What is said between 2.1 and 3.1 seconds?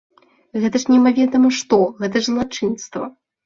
ж злачынства!